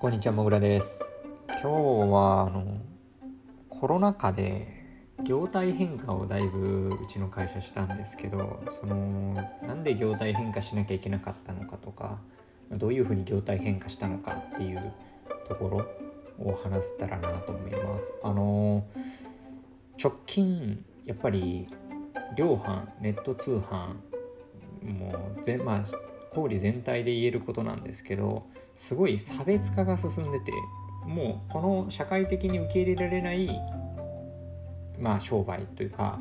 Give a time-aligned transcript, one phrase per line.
[0.00, 0.98] こんにちはもぐらです。
[1.46, 1.68] 今日
[2.10, 2.78] はあの
[3.68, 4.66] コロナ禍で
[5.22, 12.16] 業態変化をだいぶうちの会社したんですけどそのなんで業態変化しなきゃいけなかったのかとか
[12.70, 14.90] どういうふうに業態変化したのかっていう
[15.46, 18.14] ところを話せたらなと思います。
[18.22, 18.86] あの
[20.02, 21.66] 直近やっぱり
[22.38, 23.96] 量販ネット通販
[24.82, 25.84] もう全まあ
[26.30, 30.52] 小売全体で言えることなんですけどすごい差別化が進んでて
[31.06, 33.50] もうこの社会的に受け入れられない
[34.98, 36.20] まあ商売というか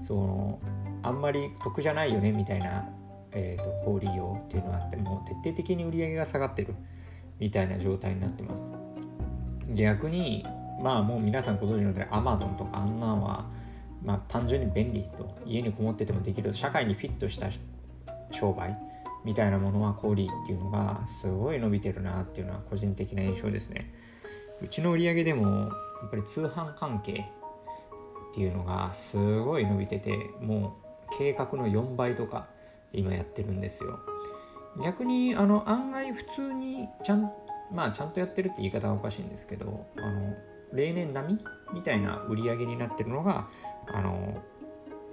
[0.00, 0.60] その
[1.02, 2.88] あんまり得じゃないよねみたいな、
[3.32, 6.74] えーと、小売業っていうのがあってもう徹底的に売り上げが下がってる
[7.38, 8.72] みたいな状態になってます。
[9.74, 10.46] 逆に
[10.82, 13.46] まあもう皆さんご存知の通り Amazon とかあんなんは
[14.04, 17.48] まあ単純に便利と家にこもっててもできる社会にフィットした
[18.30, 18.76] 商売
[19.24, 23.92] みたいなものは小売っていうのがすごい伸びてるなっていうのは個人的な印象ですね。
[24.60, 25.66] うちの売り上げでもや
[26.06, 27.24] っぱり通販関係
[28.32, 30.76] っていうのがすごい伸びてても
[31.12, 32.46] う計画の4倍とか
[32.92, 34.00] 今やってるんですよ。
[34.82, 37.30] 逆にあの案外普通にちゃん
[37.72, 40.34] まあちゃんとやってるって言い方はおかしいんですけどあの
[40.72, 43.48] 例年並みみたいな売り上げになってるのが
[43.92, 44.42] あの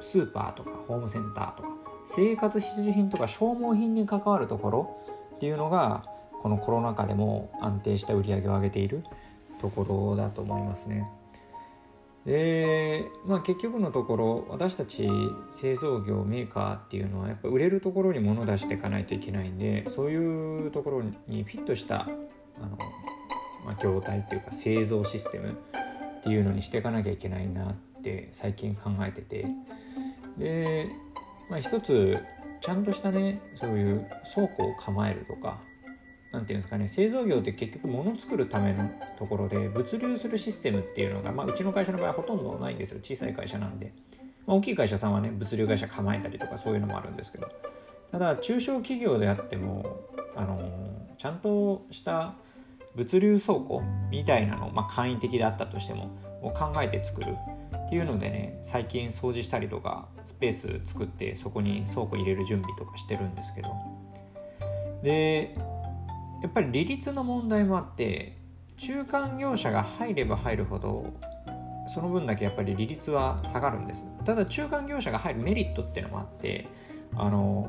[0.00, 1.68] スーパーとかホームセンターとか
[2.06, 4.96] 生活必需品とか消耗品に関わるところ
[5.36, 6.04] っていうのが
[6.42, 9.04] このコロナ禍でも安定した売り上げを上げている
[9.60, 11.08] ところだと思いますね。
[12.26, 15.08] で、まあ、結局のところ私たち
[15.52, 22.06] 製造業メーカーっていうのはやっぱ売れるところに物を出していかないといけないんでそういうところにフィットしたあ
[22.60, 22.78] の、
[23.64, 25.58] まあ、業態っていうか製造システム
[26.20, 29.46] っていうのにしていかなきゃいけないなって最近考えてて
[30.38, 30.88] で
[31.52, 32.16] まあ、一つ
[32.62, 35.60] ちゃんとしたねそういう倉庫を構えるとか
[36.32, 43.00] 何ていうんですかね製造業って結局物作るためのところで物流するシステムっていうのが、まあ、うちの会社の場合はほとんどないんですよ。
[43.02, 43.92] 小さい会社なんで、
[44.46, 47.48] まあ、大きい会社さんはね物流会社構えたりとかそういうのもあるんですけど。
[48.12, 50.00] ただ中小企業であっても
[50.34, 50.72] あの
[51.18, 52.34] ちゃんとした
[52.94, 57.34] 物流倉庫みたいなの、まあ、簡易的であったとしてもを考えて作る。
[57.92, 63.68] っていうのでね最近掃除したりとかスペース作ってそこに倉庫入れる準備とかしてるんですけど。
[65.02, 65.54] で
[66.42, 68.38] やっぱり利率の問題もあって
[68.78, 71.12] 中間業者が入れば入るほど
[71.86, 74.06] その分だけやっぱり利率は下がるんです。
[74.24, 76.68] ただ中間業者が入るメリットっていうのもあって
[77.14, 77.68] あの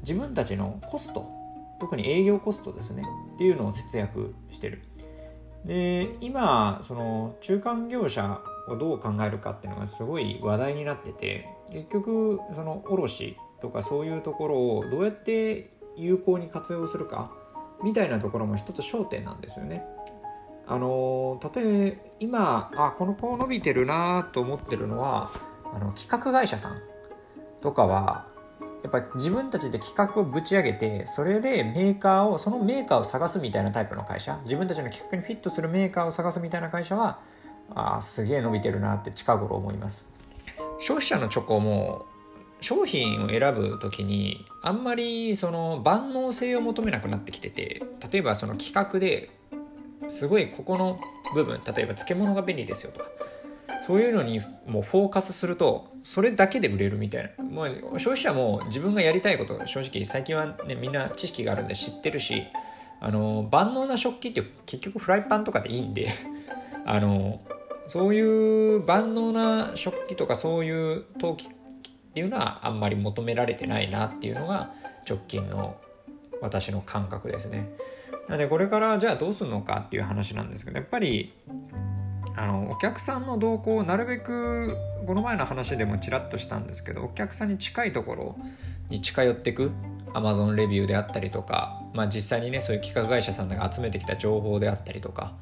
[0.00, 1.26] 自分たちのコスト
[1.80, 3.02] 特に営業コストですね
[3.34, 4.82] っていうのを節約してる。
[5.64, 17.32] で今その中間業者をどう考えるかっていうのがすごい話題になってて結局その卸とかそういうところをどうやって有効に活用するか
[17.82, 19.84] みたいなところも一つ焦点なんですよね。
[20.66, 25.30] あの例え今あこの子伸びてるなと思ってるのは
[25.74, 26.80] あの企画会社さん
[27.60, 28.26] とかは
[28.82, 37.20] やっぱ自分たちで企画をぶち上げてそれでメーカーをそのメーカーを探すみたいなタイプの会社自分たちの企画にフィットするメーカーを探すみたいな会社は
[37.74, 40.06] あすげえ伸びてるなって近頃思います。
[40.78, 42.06] 消費者のチョコも
[42.60, 49.30] 商品を選ぶ時にあんまりその万能性を求めなくなってきてて例えばその企画で
[50.08, 50.98] すごいここの
[51.34, 53.10] 部分例えば漬物が便利ですよとか
[53.86, 57.44] そういうのにもうフォーカスするとそれだけで売れるみたいな。
[57.44, 62.44] もう消費者も自分がやりたいこと正直最近はねみんな知識があるんで知ってるし
[63.00, 66.08] あの万能な食器って結局フライパンとかでいいんで
[66.86, 67.40] あの
[67.86, 71.48] そういう万能な食器とかそういう陶器っ
[72.14, 74.72] ていうのはあんまり求められてないなっていうのが
[75.08, 75.76] 直近の
[76.40, 77.70] 私の感覚ですね。
[78.28, 81.34] なのでこれからじゃあどうするのかっていう話なんですけどやっぱり
[82.36, 88.36] あのお客さんの動向をなるべくこの前の話でもちらっとしたんですけどお客さんに近いところ
[88.88, 89.70] に近寄ってく
[90.14, 95.34] Amazon レビューであったりとか、まあ、実際にねそういう企画会社さんが集めてきた情報であったりとか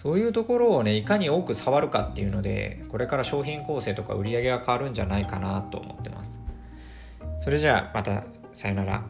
[0.00, 6.40] そういうところをねいかに多く触るかっていうのでこれから商品構成とか売り上げが変わるんじゃないかなと思ってます。
[7.40, 9.02] それじゃあまたさよなら。